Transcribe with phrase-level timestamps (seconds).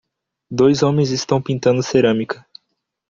[0.49, 2.43] Dois homens estão pintando cerâmica.